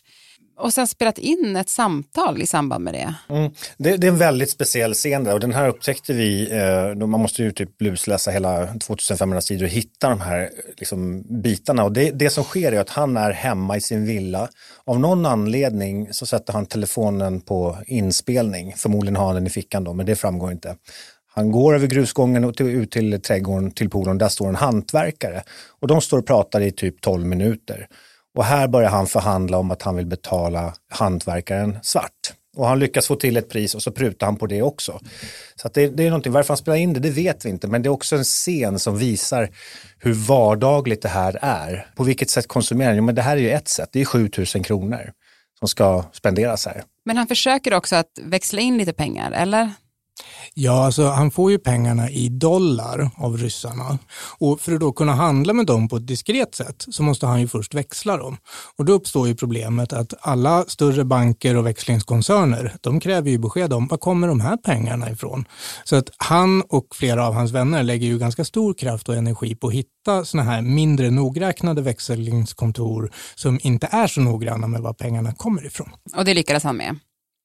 och 0.61 0.73
sen 0.73 0.87
spelat 0.87 1.17
in 1.17 1.55
ett 1.55 1.69
samtal 1.69 2.41
i 2.41 2.47
samband 2.47 2.83
med 2.83 2.93
det. 2.93 3.13
Mm. 3.29 3.51
Det, 3.77 3.97
det, 3.97 4.07
är 4.07 4.11
en 4.11 4.17
väldigt 4.17 4.51
speciell 4.51 4.93
scen 4.93 5.23
där 5.23 5.33
och 5.33 5.39
den 5.39 5.53
här 5.53 5.67
upptäckte 5.67 6.13
vi, 6.13 6.51
eh, 6.51 7.07
man 7.07 7.19
måste 7.19 7.43
ju 7.43 7.51
typ 7.51 7.81
lusläsa 7.81 8.31
hela 8.31 8.67
2500 8.67 9.41
sidor 9.41 9.65
och 9.65 9.71
hitta 9.71 10.09
de 10.09 10.21
här 10.21 10.49
liksom, 10.77 11.23
bitarna. 11.41 11.83
Och 11.83 11.91
det, 11.91 12.11
det 12.11 12.29
som 12.29 12.43
sker 12.43 12.71
är 12.71 12.79
att 12.79 12.89
han 12.89 13.17
är 13.17 13.31
hemma 13.31 13.77
i 13.77 13.81
sin 13.81 14.05
villa. 14.05 14.49
Av 14.85 14.99
någon 14.99 15.25
anledning 15.25 16.07
så 16.11 16.25
sätter 16.25 16.53
han 16.53 16.65
telefonen 16.65 17.41
på 17.41 17.77
inspelning. 17.87 18.73
Förmodligen 18.77 19.15
har 19.15 19.25
han 19.25 19.35
den 19.35 19.47
i 19.47 19.49
fickan 19.49 19.83
då, 19.83 19.93
men 19.93 20.05
det 20.05 20.15
framgår 20.15 20.51
inte. 20.51 20.75
Han 21.33 21.51
går 21.51 21.75
över 21.75 21.87
grusgången 21.87 22.43
och 22.43 22.57
till, 22.57 22.65
ut 22.65 22.91
till 22.91 23.21
trädgården, 23.21 23.71
till 23.71 23.89
poolen. 23.89 24.17
Där 24.17 24.29
står 24.29 24.49
en 24.49 24.55
hantverkare. 24.55 25.43
Och 25.79 25.87
de 25.87 26.01
står 26.01 26.17
och 26.17 26.27
pratar 26.27 26.61
i 26.61 26.71
typ 26.71 27.01
12 27.01 27.25
minuter. 27.25 27.87
Och 28.37 28.45
här 28.45 28.67
börjar 28.67 28.89
han 28.89 29.07
förhandla 29.07 29.57
om 29.57 29.71
att 29.71 29.81
han 29.81 29.95
vill 29.95 30.05
betala 30.05 30.73
hantverkaren 30.89 31.77
svart. 31.81 32.33
Och 32.57 32.67
han 32.67 32.79
lyckas 32.79 33.07
få 33.07 33.15
till 33.15 33.37
ett 33.37 33.49
pris 33.49 33.75
och 33.75 33.81
så 33.81 33.91
prutar 33.91 34.25
han 34.25 34.35
på 34.35 34.47
det 34.47 34.61
också. 34.61 34.99
Så 35.55 35.69
det, 35.73 35.87
det, 35.87 36.03
är 36.03 36.09
någonting, 36.09 36.31
varför 36.31 36.47
han 36.47 36.57
spelar 36.57 36.77
in 36.77 36.93
det, 36.93 36.99
det 36.99 37.09
vet 37.09 37.45
vi 37.45 37.49
inte. 37.49 37.67
Men 37.67 37.81
det 37.81 37.87
är 37.87 37.91
också 37.91 38.15
en 38.15 38.23
scen 38.23 38.79
som 38.79 38.97
visar 38.97 39.49
hur 39.97 40.13
vardagligt 40.13 41.01
det 41.01 41.09
här 41.09 41.39
är. 41.41 41.87
På 41.95 42.03
vilket 42.03 42.29
sätt 42.29 42.47
konsumerar 42.47 42.93
Jo, 42.93 43.03
men 43.03 43.15
det 43.15 43.21
här 43.21 43.37
är 43.37 43.41
ju 43.41 43.51
ett 43.51 43.67
sätt, 43.67 43.89
det 43.91 44.01
är 44.01 44.05
7000 44.05 44.63
kronor 44.63 45.11
som 45.59 45.67
ska 45.67 46.03
spenderas 46.13 46.65
här. 46.65 46.83
Men 47.05 47.17
han 47.17 47.27
försöker 47.27 47.73
också 47.73 47.95
att 47.95 48.19
växla 48.21 48.61
in 48.61 48.77
lite 48.77 48.93
pengar, 48.93 49.31
eller? 49.31 49.71
Ja, 50.53 50.85
alltså 50.85 51.07
han 51.07 51.31
får 51.31 51.51
ju 51.51 51.57
pengarna 51.57 52.09
i 52.09 52.29
dollar 52.29 53.09
av 53.17 53.37
ryssarna 53.37 53.99
och 54.37 54.61
för 54.61 54.73
att 54.73 54.79
då 54.79 54.91
kunna 54.91 55.13
handla 55.13 55.53
med 55.53 55.65
dem 55.65 55.87
på 55.87 55.95
ett 55.95 56.07
diskret 56.07 56.55
sätt 56.55 56.85
så 56.89 57.03
måste 57.03 57.27
han 57.27 57.41
ju 57.41 57.47
först 57.47 57.73
växla 57.73 58.17
dem. 58.17 58.37
Och 58.77 58.85
då 58.85 58.93
uppstår 58.93 59.27
ju 59.27 59.35
problemet 59.35 59.93
att 59.93 60.13
alla 60.21 60.65
större 60.67 61.05
banker 61.05 61.57
och 61.57 61.65
växlingskoncerner, 61.65 62.75
de 62.81 62.99
kräver 62.99 63.29
ju 63.29 63.37
besked 63.37 63.73
om 63.73 63.87
var 63.87 63.97
kommer 63.97 64.27
de 64.27 64.39
här 64.41 64.57
pengarna 64.57 65.11
ifrån? 65.11 65.45
Så 65.83 65.95
att 65.95 66.09
han 66.17 66.61
och 66.61 66.95
flera 66.95 67.27
av 67.27 67.33
hans 67.33 67.51
vänner 67.51 67.83
lägger 67.83 68.07
ju 68.07 68.17
ganska 68.17 68.45
stor 68.45 68.73
kraft 68.73 69.09
och 69.09 69.15
energi 69.15 69.55
på 69.55 69.67
att 69.67 69.73
hitta 69.73 70.25
sådana 70.25 70.51
här 70.51 70.61
mindre 70.61 71.09
nogräknade 71.09 71.81
växlingskontor 71.81 73.11
som 73.35 73.59
inte 73.63 73.87
är 73.91 74.07
så 74.07 74.21
noggranna 74.21 74.67
med 74.67 74.81
var 74.81 74.93
pengarna 74.93 75.33
kommer 75.33 75.65
ifrån. 75.65 75.89
Och 76.15 76.25
det 76.25 76.33
lyckades 76.33 76.63
han 76.63 76.77
med? 76.77 76.99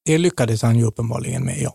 Det 0.04 0.18
lyckades 0.18 0.62
han 0.62 0.78
ju 0.78 0.84
uppenbarligen 0.84 1.44
med, 1.44 1.58
ja. 1.60 1.74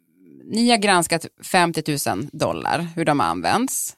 ni 0.51 0.69
har 0.69 0.77
granskat 0.77 1.25
50 1.43 2.09
000 2.09 2.27
dollar, 2.31 2.87
hur 2.95 3.05
de 3.05 3.21
används. 3.21 3.95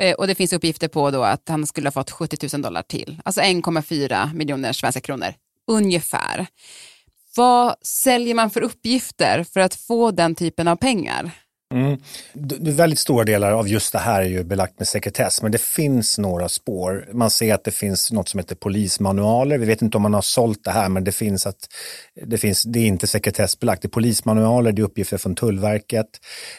Eh, 0.00 0.14
och 0.14 0.26
det 0.26 0.34
finns 0.34 0.52
uppgifter 0.52 0.88
på 0.88 1.10
då 1.10 1.22
att 1.22 1.48
han 1.48 1.66
skulle 1.66 1.86
ha 1.86 1.92
fått 1.92 2.10
70 2.10 2.48
000 2.52 2.62
dollar 2.62 2.82
till, 2.82 3.20
alltså 3.24 3.40
1,4 3.40 4.34
miljoner 4.34 4.72
svenska 4.72 5.00
kronor, 5.00 5.34
ungefär. 5.66 6.46
Vad 7.36 7.74
säljer 7.82 8.34
man 8.34 8.50
för 8.50 8.60
uppgifter 8.60 9.44
för 9.44 9.60
att 9.60 9.74
få 9.74 10.10
den 10.10 10.34
typen 10.34 10.68
av 10.68 10.76
pengar? 10.76 11.30
Mm. 11.72 11.98
Väldigt 12.76 12.98
stora 12.98 13.24
delar 13.24 13.52
av 13.52 13.68
just 13.68 13.92
det 13.92 13.98
här 13.98 14.22
är 14.22 14.28
ju 14.28 14.44
belagt 14.44 14.78
med 14.78 14.88
sekretess, 14.88 15.42
men 15.42 15.52
det 15.52 15.60
finns 15.60 16.18
några 16.18 16.48
spår. 16.48 17.08
Man 17.12 17.30
ser 17.30 17.54
att 17.54 17.64
det 17.64 17.70
finns 17.70 18.12
något 18.12 18.28
som 18.28 18.38
heter 18.38 18.56
polismanualer. 18.56 19.58
Vi 19.58 19.66
vet 19.66 19.82
inte 19.82 19.96
om 19.96 20.02
man 20.02 20.14
har 20.14 20.22
sålt 20.22 20.64
det 20.64 20.70
här, 20.70 20.88
men 20.88 21.04
det 21.04 21.12
finns 21.12 21.46
att 21.46 21.68
det, 22.26 22.38
finns, 22.38 22.62
det 22.62 22.78
är 22.78 22.86
inte 22.86 23.06
sekretessbelagt. 23.06 23.82
Det 23.82 23.86
är 23.86 23.90
polismanualer, 23.90 24.72
det 24.72 24.82
är 24.82 24.84
uppgifter 24.84 25.18
från 25.18 25.34
Tullverket 25.34 26.08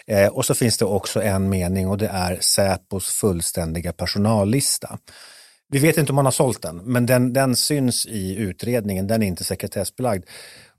eh, 0.07 0.27
och 0.27 0.45
så 0.45 0.53
finns 0.53 0.77
det 0.77 0.85
också 0.85 1.21
en 1.21 1.49
mening 1.49 1.87
och 1.87 1.97
det 1.97 2.07
är 2.07 2.37
Säpos 2.41 3.07
fullständiga 3.07 3.93
personallista. 3.93 4.97
Vi 5.69 5.79
vet 5.79 5.97
inte 5.97 6.11
om 6.11 6.15
man 6.15 6.25
har 6.25 6.31
sålt 6.31 6.61
den, 6.61 6.77
men 6.77 7.05
den, 7.05 7.33
den 7.33 7.55
syns 7.55 8.05
i 8.05 8.35
utredningen, 8.35 9.07
den 9.07 9.23
är 9.23 9.27
inte 9.27 9.43
sekretessbelagd. 9.43 10.25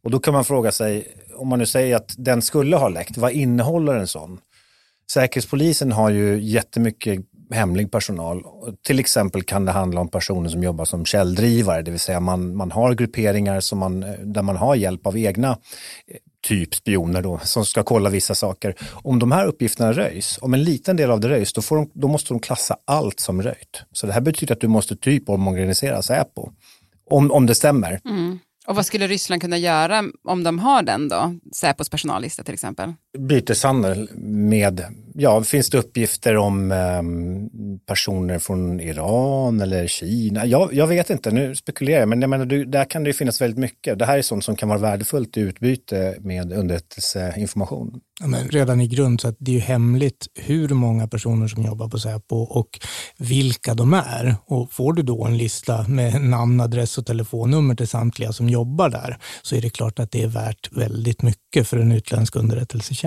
Och 0.04 0.10
då 0.10 0.18
kan 0.18 0.34
man 0.34 0.44
fråga 0.44 0.72
sig, 0.72 1.08
om 1.34 1.48
man 1.48 1.58
nu 1.58 1.66
säger 1.66 1.96
att 1.96 2.14
den 2.18 2.42
skulle 2.42 2.76
ha 2.76 2.88
läckt, 2.88 3.16
vad 3.16 3.32
innehåller 3.32 3.94
en 3.94 4.06
sån? 4.06 4.40
Säkerhetspolisen 5.12 5.92
har 5.92 6.10
ju 6.10 6.40
jättemycket 6.42 7.20
hemlig 7.50 7.90
personal. 7.90 8.44
Till 8.86 8.98
exempel 8.98 9.42
kan 9.42 9.64
det 9.64 9.72
handla 9.72 10.00
om 10.00 10.08
personer 10.08 10.48
som 10.48 10.62
jobbar 10.62 10.84
som 10.84 11.04
källdrivare, 11.04 11.82
det 11.82 11.90
vill 11.90 12.00
säga 12.00 12.20
man, 12.20 12.56
man 12.56 12.70
har 12.70 12.94
grupperingar 12.94 13.60
som 13.60 13.78
man, 13.78 14.00
där 14.22 14.42
man 14.42 14.56
har 14.56 14.74
hjälp 14.74 15.06
av 15.06 15.18
egna 15.18 15.50
eh, 15.50 16.16
typ 16.46 16.74
spioner 16.74 17.22
då, 17.22 17.40
som 17.42 17.64
ska 17.64 17.82
kolla 17.82 18.10
vissa 18.10 18.34
saker. 18.34 18.74
Om 18.92 19.18
de 19.18 19.32
här 19.32 19.46
uppgifterna 19.46 19.92
röjs, 19.92 20.38
om 20.40 20.54
en 20.54 20.64
liten 20.64 20.96
del 20.96 21.10
av 21.10 21.20
det 21.20 21.28
röjs, 21.28 21.52
då, 21.52 21.62
får 21.62 21.76
de, 21.76 21.90
då 21.94 22.08
måste 22.08 22.34
de 22.34 22.40
klassa 22.40 22.76
allt 22.84 23.20
som 23.20 23.42
röjt. 23.42 23.82
Så 23.92 24.06
det 24.06 24.12
här 24.12 24.20
betyder 24.20 24.54
att 24.54 24.60
du 24.60 24.68
måste 24.68 24.96
typ 24.96 25.28
omorganisera 25.28 26.02
Säpo. 26.02 26.50
Om, 27.10 27.30
om 27.30 27.46
det 27.46 27.54
stämmer. 27.54 28.00
Mm. 28.04 28.38
Och 28.66 28.76
vad 28.76 28.86
skulle 28.86 29.06
Ryssland 29.06 29.42
kunna 29.42 29.58
göra 29.58 30.04
om 30.24 30.44
de 30.44 30.58
har 30.58 30.82
den 30.82 31.08
då? 31.08 31.34
Säpos 31.52 31.88
personallista 31.88 32.44
till 32.44 32.54
exempel? 32.54 32.92
Byteshandel 33.18 34.08
med, 34.14 34.84
ja, 35.14 35.42
finns 35.42 35.70
det 35.70 35.78
uppgifter 35.78 36.36
om 36.36 36.72
eh, 36.72 37.02
personer 37.86 38.38
från 38.38 38.80
Iran 38.80 39.60
eller 39.60 39.86
Kina? 39.86 40.46
Jag, 40.46 40.74
jag 40.74 40.86
vet 40.86 41.10
inte, 41.10 41.30
nu 41.30 41.54
spekulerar 41.54 42.00
jag, 42.00 42.08
men 42.08 42.20
jag 42.20 42.30
menar, 42.30 42.46
du, 42.46 42.64
där 42.64 42.84
kan 42.84 43.04
det 43.04 43.08
ju 43.08 43.14
finnas 43.14 43.40
väldigt 43.40 43.58
mycket. 43.58 43.98
Det 43.98 44.06
här 44.06 44.18
är 44.18 44.22
sånt 44.22 44.44
som 44.44 44.56
kan 44.56 44.68
vara 44.68 44.78
värdefullt 44.78 45.36
i 45.36 45.40
utbyte 45.40 46.16
med 46.20 46.52
underrättelseinformation. 46.52 48.00
Ja, 48.20 48.26
men 48.26 48.48
redan 48.48 48.80
i 48.80 48.86
grund 48.86 49.20
så 49.20 49.28
att 49.28 49.36
det 49.38 49.50
är 49.50 49.54
ju 49.54 49.60
hemligt 49.60 50.26
hur 50.34 50.68
många 50.68 51.08
personer 51.08 51.48
som 51.48 51.62
jobbar 51.62 51.88
på 51.88 51.98
Säpo 51.98 52.36
och 52.36 52.68
vilka 53.18 53.74
de 53.74 53.94
är. 53.94 54.36
Och 54.46 54.72
får 54.72 54.92
du 54.92 55.02
då 55.02 55.24
en 55.24 55.36
lista 55.36 55.88
med 55.88 56.20
namn, 56.20 56.60
adress 56.60 56.98
och 56.98 57.06
telefonnummer 57.06 57.74
till 57.74 57.88
samtliga 57.88 58.32
som 58.32 58.48
jobbar 58.48 58.88
där 58.88 59.18
så 59.42 59.56
är 59.56 59.60
det 59.60 59.70
klart 59.70 59.98
att 59.98 60.10
det 60.10 60.22
är 60.22 60.28
värt 60.28 60.72
väldigt 60.72 61.22
mycket 61.22 61.68
för 61.68 61.76
en 61.76 61.92
utländsk 61.92 62.36
underrättelsetjänst. 62.36 63.03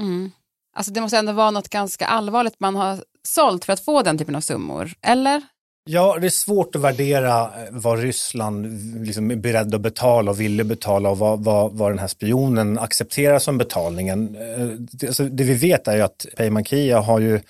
Mm. 0.00 0.30
Alltså 0.74 0.92
det 0.92 1.00
måste 1.00 1.18
ändå 1.18 1.32
vara 1.32 1.50
något 1.50 1.68
ganska 1.68 2.06
allvarligt 2.06 2.60
man 2.60 2.76
har 2.76 3.04
sålt 3.22 3.64
för 3.64 3.72
att 3.72 3.84
få 3.84 4.02
den 4.02 4.18
typen 4.18 4.34
av 4.34 4.40
summor, 4.40 4.92
eller? 5.02 5.42
Ja, 5.84 6.18
det 6.20 6.26
är 6.26 6.30
svårt 6.30 6.76
att 6.76 6.82
värdera 6.82 7.40
eh, 7.42 7.68
vad 7.70 7.98
Ryssland 7.98 8.66
liksom 9.06 9.30
är 9.30 9.36
beredd 9.36 9.74
att 9.74 9.80
betala 9.80 10.30
och 10.30 10.40
ville 10.40 10.64
betala 10.64 11.10
och 11.10 11.18
vad, 11.18 11.44
vad, 11.44 11.72
vad 11.72 11.90
den 11.90 11.98
här 11.98 12.06
spionen 12.06 12.78
accepterar 12.78 13.38
som 13.38 13.58
betalningen. 13.58 14.36
Eh, 14.36 14.66
det, 14.66 15.06
alltså, 15.06 15.24
det 15.24 15.44
vi 15.44 15.54
vet 15.54 15.88
är 15.88 15.96
ju 15.96 16.02
att 16.02 16.26
Peyman 16.36 16.64
Kia 16.64 17.00
har 17.00 17.20
ju, 17.20 17.40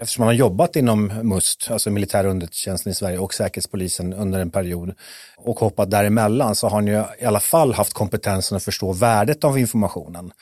eftersom 0.00 0.22
han 0.22 0.28
har 0.28 0.34
jobbat 0.34 0.76
inom 0.76 1.06
MUST, 1.06 1.70
alltså 1.70 1.90
militär 1.90 2.26
underrättelsetjänsten 2.26 2.92
i 2.92 2.94
Sverige 2.94 3.18
och 3.18 3.34
Säkerhetspolisen 3.34 4.12
under 4.12 4.40
en 4.40 4.50
period 4.50 4.94
och 5.36 5.60
hoppat 5.60 5.90
däremellan 5.90 6.54
så 6.54 6.66
har 6.66 6.74
han 6.74 6.86
ju 6.86 7.04
i 7.20 7.24
alla 7.24 7.40
fall 7.40 7.72
haft 7.72 7.92
kompetensen 7.92 8.56
att 8.56 8.64
förstå 8.64 8.92
värdet 8.92 9.44
av 9.44 9.58
informationen. 9.58 10.32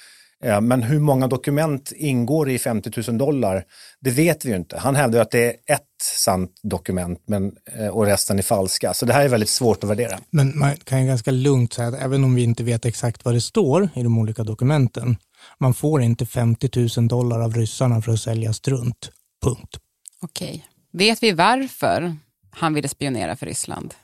Eh, 0.45 0.61
men 0.61 0.83
hur 0.83 1.01
många 1.01 1.27
dokument 1.27 1.93
ingår 1.97 2.51
i 2.51 2.59
50 2.59 3.11
000 3.11 3.19
dollar? 3.19 3.65
Det 4.01 4.11
vet 4.11 4.45
vi 4.45 4.51
ju 4.51 4.57
inte. 4.57 4.79
Han 4.79 4.97
hävdar 4.97 5.21
att 5.21 5.31
det 5.31 5.45
är 5.45 5.75
ett 5.75 5.83
sant 6.03 6.61
dokument 6.63 7.23
men, 7.27 7.53
eh, 7.79 7.89
och 7.89 8.07
resten 8.07 8.39
är 8.39 8.43
falska. 8.43 8.95
Så 8.95 9.07
det 9.07 9.13
här 9.13 9.25
är 9.25 9.29
väldigt 9.29 9.49
svårt 9.49 9.85
att 9.85 9.91
värdera. 9.91 10.19
Men 10.31 10.59
man 10.59 10.77
kan 10.77 11.01
ju 11.01 11.07
ganska 11.07 11.31
lugnt 11.31 11.73
säga 11.73 11.89
att 11.89 11.95
även 11.95 12.25
om 12.25 12.35
vi 12.35 12.43
inte 12.43 12.65
vet 12.65 12.85
exakt 12.85 13.25
vad 13.25 13.35
det 13.35 13.41
står 13.41 13.89
i 13.95 14.03
de 14.03 14.19
olika 14.19 14.45
dokumenten, 14.45 15.17
man 15.59 15.75
får 15.75 16.03
inte 16.03 16.27
50 16.27 16.99
000 17.01 17.09
dollar 17.09 17.41
av 17.41 17.55
ryssarna 17.55 18.03
för 18.03 18.13
att 18.13 18.21
sälja 18.21 18.53
strunt. 18.53 19.11
Punkt. 19.43 19.77
Okej. 20.23 20.65
Vet 20.93 21.23
vi 21.23 21.33
varför 21.33 22.17
han 22.51 22.75
ville 22.75 22.89
spionera 22.89 23.37
för 23.37 23.47
Ryssland? 23.47 23.95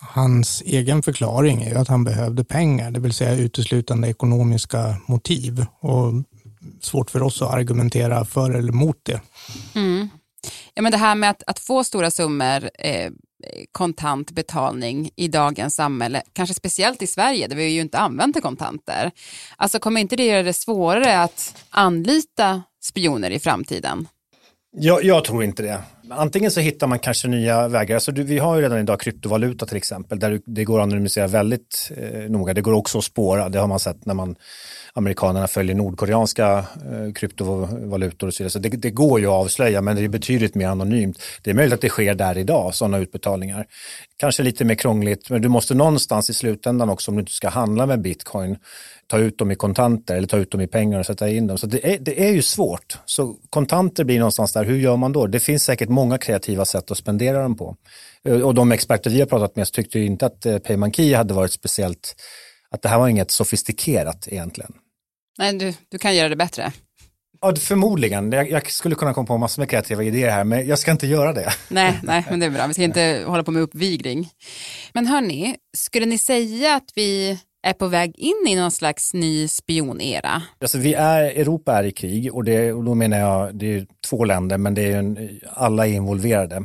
Hans 0.00 0.62
egen 0.66 1.02
förklaring 1.02 1.62
är 1.62 1.70
ju 1.70 1.76
att 1.76 1.88
han 1.88 2.04
behövde 2.04 2.44
pengar, 2.44 2.90
det 2.90 3.00
vill 3.00 3.12
säga 3.12 3.34
uteslutande 3.34 4.08
ekonomiska 4.08 4.96
motiv. 5.06 5.66
Och 5.80 6.12
svårt 6.80 7.10
för 7.10 7.22
oss 7.22 7.42
att 7.42 7.54
argumentera 7.54 8.24
för 8.24 8.50
eller 8.50 8.72
mot 8.72 8.96
det. 9.02 9.20
Mm. 9.74 10.08
Ja, 10.74 10.82
men 10.82 10.92
det 10.92 10.98
här 10.98 11.14
med 11.14 11.30
att, 11.30 11.42
att 11.46 11.58
få 11.58 11.84
stora 11.84 12.10
summor 12.10 12.70
eh, 12.78 13.10
kontant 13.72 14.30
betalning 14.30 15.10
i 15.16 15.28
dagens 15.28 15.74
samhälle, 15.74 16.22
kanske 16.32 16.54
speciellt 16.54 17.02
i 17.02 17.06
Sverige 17.06 17.46
där 17.48 17.56
vi 17.56 17.68
ju 17.68 17.80
inte 17.80 17.98
använder 17.98 18.40
kontanter. 18.40 19.10
Alltså 19.56 19.78
kommer 19.78 20.00
inte 20.00 20.16
det 20.16 20.24
göra 20.24 20.42
det 20.42 20.52
svårare 20.52 21.22
att 21.22 21.64
anlita 21.70 22.62
spioner 22.82 23.30
i 23.30 23.38
framtiden? 23.38 24.08
Jag, 24.72 25.04
jag, 25.04 25.24
tror 25.24 25.44
inte 25.44 25.62
det. 25.62 25.82
Antingen 26.10 26.50
så 26.50 26.60
hittar 26.60 26.86
man 26.86 26.98
kanske 26.98 27.28
nya 27.28 27.68
vägar. 27.68 27.94
Alltså 27.94 28.12
du, 28.12 28.22
vi 28.22 28.38
har 28.38 28.56
ju 28.56 28.62
redan 28.62 28.78
idag 28.78 29.00
kryptovaluta 29.00 29.66
till 29.66 29.76
exempel, 29.76 30.18
där 30.18 30.40
det 30.46 30.64
går 30.64 30.78
att 30.78 30.82
anonymisera 30.82 31.26
väldigt 31.26 31.92
eh, 31.96 32.30
noga. 32.30 32.54
Det 32.54 32.60
går 32.60 32.72
också 32.72 32.98
att 32.98 33.04
spåra, 33.04 33.48
det 33.48 33.58
har 33.58 33.66
man 33.66 33.80
sett 33.80 34.06
när 34.06 34.14
man 34.14 34.36
amerikanerna 34.94 35.48
följer 35.48 35.74
nordkoreanska 35.74 36.58
eh, 36.58 37.12
kryptovalutor 37.14 38.26
och 38.26 38.34
så 38.34 38.42
vidare. 38.42 38.50
Så 38.50 38.58
det, 38.58 38.68
det, 38.68 38.90
går 38.90 39.20
ju 39.20 39.26
att 39.26 39.32
avslöja, 39.32 39.80
men 39.82 39.96
det 39.96 40.04
är 40.04 40.08
betydligt 40.08 40.54
mer 40.54 40.66
anonymt. 40.66 41.22
Det 41.42 41.50
är 41.50 41.54
möjligt 41.54 41.74
att 41.74 41.80
det 41.80 41.88
sker 41.88 42.14
där 42.14 42.38
idag, 42.38 42.74
sådana 42.74 42.98
utbetalningar. 42.98 43.66
Kanske 44.16 44.42
lite 44.42 44.64
mer 44.64 44.74
krångligt, 44.74 45.30
men 45.30 45.42
du 45.42 45.48
måste 45.48 45.74
någonstans 45.74 46.30
i 46.30 46.34
slutändan 46.34 46.90
också, 46.90 47.10
om 47.10 47.16
du 47.16 47.20
inte 47.20 47.32
ska 47.32 47.48
handla 47.48 47.86
med 47.86 48.02
bitcoin, 48.02 48.56
ta 49.06 49.18
ut 49.18 49.38
dem 49.38 49.50
i 49.50 49.54
kontanter 49.54 50.16
eller 50.16 50.28
ta 50.28 50.36
ut 50.36 50.50
dem 50.50 50.60
i 50.60 50.66
pengar 50.66 50.98
och 50.98 51.06
sätta 51.06 51.28
in 51.28 51.46
dem. 51.46 51.58
Så 51.58 51.66
det 51.66 51.94
är, 51.94 51.98
det 51.98 52.24
är 52.28 52.32
ju 52.32 52.42
svårt. 52.42 52.98
Så 53.04 53.36
kontanter 53.50 54.04
blir 54.04 54.18
någonstans 54.18 54.52
där, 54.52 54.64
hur 54.64 54.76
gör 54.76 54.96
man 54.96 55.12
då? 55.12 55.26
Det 55.26 55.40
finns 55.40 55.64
säkert 55.64 55.88
många 56.00 56.18
kreativa 56.18 56.64
sätt 56.64 56.90
att 56.90 56.98
spendera 56.98 57.42
dem 57.42 57.56
på. 57.56 57.76
Och 58.44 58.54
de 58.54 58.72
experter 58.72 59.10
vi 59.10 59.20
har 59.20 59.26
pratat 59.26 59.56
med 59.56 59.72
tyckte 59.72 59.98
ju 59.98 60.06
inte 60.06 60.26
att 60.26 60.46
eh, 60.46 60.58
Payman 60.58 60.92
Key 60.92 61.14
hade 61.14 61.34
varit 61.34 61.52
speciellt 61.52 62.14
att 62.70 62.82
det 62.82 62.88
här 62.88 62.98
var 62.98 63.08
inget 63.08 63.30
sofistikerat 63.30 64.28
egentligen. 64.28 64.72
Nej, 65.38 65.52
du, 65.58 65.74
du 65.88 65.98
kan 65.98 66.16
göra 66.16 66.28
det 66.28 66.36
bättre. 66.36 66.72
Ja, 67.40 67.56
förmodligen. 67.56 68.32
Jag, 68.32 68.50
jag, 68.50 68.70
skulle 68.70 68.94
kunna 68.94 69.14
komma 69.14 69.26
på 69.26 69.38
massor 69.38 69.62
med 69.62 69.70
kreativa 69.70 70.02
idéer 70.02 70.30
här, 70.30 70.44
men 70.44 70.66
jag 70.66 70.78
ska 70.78 70.90
inte 70.90 71.06
göra 71.06 71.32
det. 71.32 71.52
Nej, 71.68 72.00
nej, 72.02 72.24
men 72.30 72.40
det 72.40 72.46
är 72.46 72.50
bra. 72.50 72.66
Vi 72.66 72.74
ska 72.74 72.82
inte 72.82 73.24
hålla 73.26 73.42
på 73.42 73.50
med 73.50 73.62
uppvigling. 73.62 74.28
Men 74.92 75.06
hörni, 75.06 75.56
skulle 75.76 76.06
ni 76.06 76.18
säga 76.18 76.74
att 76.76 76.92
vi 76.94 77.38
är 77.62 77.72
på 77.72 77.86
väg 77.88 78.18
in 78.18 78.46
i 78.48 78.56
någon 78.56 78.70
slags 78.70 79.14
ny 79.14 79.48
spionera? 79.48 80.42
Alltså 80.60 80.78
vi 80.78 80.94
är, 80.94 81.22
Europa 81.22 81.78
är 81.78 81.84
i 81.84 81.92
krig 81.92 82.34
och, 82.34 82.44
det, 82.44 82.72
och 82.72 82.84
då 82.84 82.94
menar 82.94 83.18
jag, 83.18 83.54
det 83.54 83.74
är 83.74 83.86
två 84.08 84.24
länder 84.24 84.58
men 84.58 84.74
det 84.74 84.92
är 84.92 84.98
en, 84.98 85.40
alla 85.52 85.86
är 85.86 85.92
involverade. 85.92 86.62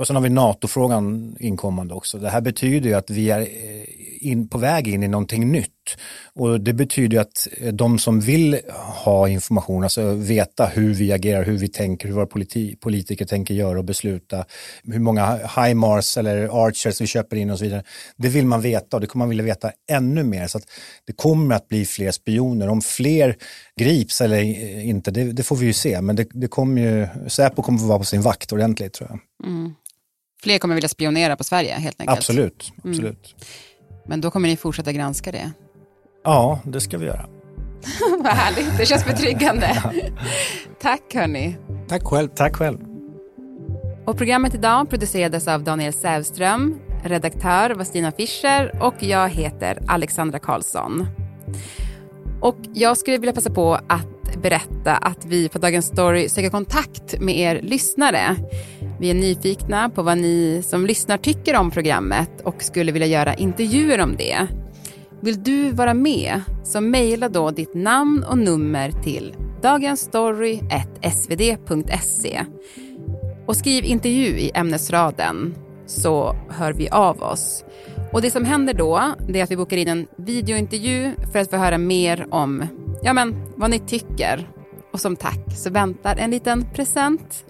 Och 0.00 0.06
sen 0.06 0.16
har 0.16 0.22
vi 0.22 0.28
NATO-frågan 0.28 1.36
inkommande 1.40 1.94
också. 1.94 2.18
Det 2.18 2.30
här 2.30 2.40
betyder 2.40 2.88
ju 2.88 2.94
att 2.94 3.10
vi 3.10 3.30
är 3.30 3.40
eh, 3.40 4.26
in, 4.30 4.48
på 4.48 4.58
väg 4.58 4.88
in 4.88 5.02
i 5.02 5.08
någonting 5.08 5.52
nytt. 5.52 5.73
Och 6.34 6.60
det 6.60 6.72
betyder 6.72 7.20
att 7.20 7.48
eh, 7.60 7.72
de 7.72 7.98
som 7.98 8.20
vill 8.20 8.60
ha 9.04 9.28
information, 9.28 9.82
alltså 9.82 10.14
veta 10.14 10.66
hur 10.66 10.94
vi 10.94 11.12
agerar, 11.12 11.44
hur 11.44 11.58
vi 11.58 11.68
tänker, 11.68 12.08
hur 12.08 12.14
våra 12.14 12.26
politi 12.26 12.76
politiker 12.76 13.24
tänker 13.24 13.54
göra 13.54 13.78
och 13.78 13.84
besluta, 13.84 14.44
hur 14.84 14.98
många 14.98 15.38
HIMARS 15.56 16.16
eller 16.16 16.66
Archers 16.66 17.00
vi 17.00 17.06
köper 17.06 17.36
in 17.36 17.50
och 17.50 17.58
så 17.58 17.64
vidare. 17.64 17.82
Det 18.16 18.28
vill 18.28 18.46
man 18.46 18.60
veta 18.60 18.96
och 18.96 19.00
det 19.00 19.06
kommer 19.06 19.24
man 19.24 19.28
vilja 19.28 19.44
veta 19.44 19.72
ännu 19.90 20.22
mer. 20.22 20.46
Så 20.46 20.58
att 20.58 20.64
det 21.06 21.12
kommer 21.12 21.54
att 21.54 21.68
bli 21.68 21.86
fler 21.86 22.10
spioner. 22.10 22.68
Om 22.68 22.80
fler 22.82 23.36
grips 23.80 24.20
eller 24.20 24.42
inte, 24.80 25.10
det, 25.10 25.32
det 25.32 25.42
får 25.42 25.56
vi 25.56 25.66
ju 25.66 25.72
se. 25.72 26.00
Men 26.00 26.16
det, 26.16 26.28
det 26.32 26.48
kommer 26.48 26.82
ju, 26.82 27.08
Säpo 27.28 27.62
kommer 27.62 27.78
att 27.78 27.84
vara 27.84 27.98
på 27.98 28.04
sin 28.04 28.22
vakt 28.22 28.52
ordentligt 28.52 28.92
tror 28.92 29.10
jag. 29.10 29.48
Mm. 29.50 29.74
Fler 30.42 30.58
kommer 30.58 30.74
vilja 30.74 30.88
spionera 30.88 31.36
på 31.36 31.44
Sverige 31.44 31.74
helt 31.74 32.00
enkelt? 32.00 32.18
Absolut. 32.18 32.72
Mm. 32.84 32.90
absolut. 32.90 33.34
Mm. 33.36 34.04
Men 34.06 34.20
då 34.20 34.30
kommer 34.30 34.48
ni 34.48 34.56
fortsätta 34.56 34.92
granska 34.92 35.32
det? 35.32 35.52
Ja, 36.24 36.60
det 36.64 36.80
ska 36.80 36.98
vi 36.98 37.06
göra. 37.06 37.26
Vad 38.22 38.32
härligt, 38.32 38.78
det 38.78 38.86
känns 38.86 39.06
betryggande. 39.06 39.82
Tack 40.82 41.14
hörni. 41.14 41.56
Tack 41.88 42.04
själv. 42.04 42.28
Tack 42.28 42.56
själv. 42.56 42.78
Och 44.06 44.16
programmet 44.18 44.54
idag 44.54 44.90
producerades 44.90 45.48
av 45.48 45.62
Daniel 45.62 45.92
Sävström, 45.92 46.80
redaktör 47.04 47.70
var 47.70 47.84
Stina 47.84 48.12
Fischer 48.12 48.82
och 48.82 48.94
jag 48.98 49.28
heter 49.28 49.78
Alexandra 49.86 50.38
Karlsson. 50.38 51.06
Och 52.40 52.58
jag 52.74 52.98
skulle 52.98 53.18
vilja 53.18 53.32
passa 53.32 53.50
på 53.50 53.74
att 53.74 54.42
berätta 54.42 54.96
att 54.96 55.24
vi 55.24 55.48
på 55.48 55.58
Dagens 55.58 55.86
Story 55.86 56.28
söker 56.28 56.50
kontakt 56.50 57.20
med 57.20 57.38
er 57.38 57.60
lyssnare. 57.62 58.36
Vi 59.00 59.10
är 59.10 59.14
nyfikna 59.14 59.90
på 59.90 60.02
vad 60.02 60.18
ni 60.18 60.62
som 60.64 60.86
lyssnar 60.86 61.16
tycker 61.16 61.56
om 61.56 61.70
programmet 61.70 62.30
och 62.44 62.62
skulle 62.62 62.92
vilja 62.92 63.08
göra 63.08 63.34
intervjuer 63.34 64.00
om 64.00 64.16
det. 64.16 64.46
Vill 65.24 65.42
du 65.42 65.70
vara 65.70 65.94
med 65.94 66.40
så 66.64 66.80
mejla 66.80 67.28
då 67.28 67.50
ditt 67.50 67.74
namn 67.74 68.24
och 68.24 68.38
nummer 68.38 68.90
till 68.90 69.36
dagensstory.svd.se 69.62 72.44
och 73.46 73.56
skriv 73.56 73.84
intervju 73.84 74.38
i 74.38 74.50
ämnesraden 74.54 75.54
så 75.86 76.36
hör 76.50 76.72
vi 76.72 76.88
av 76.88 77.22
oss. 77.22 77.64
Och 78.12 78.22
det 78.22 78.30
som 78.30 78.44
händer 78.44 78.74
då 78.74 78.96
är 79.28 79.42
att 79.42 79.50
vi 79.50 79.56
bokar 79.56 79.76
in 79.76 79.88
en 79.88 80.06
videointervju 80.16 81.12
för 81.32 81.38
att 81.38 81.50
få 81.50 81.56
höra 81.56 81.78
mer 81.78 82.26
om 82.30 82.66
ja 83.02 83.12
men, 83.12 83.34
vad 83.56 83.70
ni 83.70 83.78
tycker. 83.78 84.48
Och 84.92 85.00
som 85.00 85.16
tack 85.16 85.56
så 85.56 85.70
väntar 85.70 86.16
en 86.16 86.30
liten 86.30 86.66
present 86.74 87.44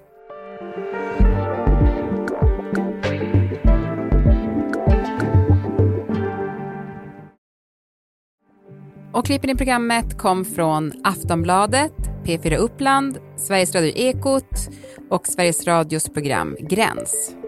Och 9.24 9.28
klippen 9.28 9.50
i 9.50 9.54
programmet 9.54 10.18
kom 10.18 10.44
från 10.44 10.92
Aftonbladet, 11.04 11.92
P4 12.24 12.56
Uppland, 12.56 13.18
Sveriges 13.37 13.74
Radio 13.74 13.92
Ekot 13.96 14.68
och 15.10 15.26
Sveriges 15.26 15.66
Radios 15.66 16.08
program 16.08 16.56
Gräns. 16.60 17.43